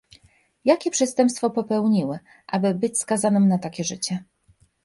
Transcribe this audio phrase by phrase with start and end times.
[0.65, 4.23] Jakie przestępstwo popełniły, aby być skazanym na takie życie?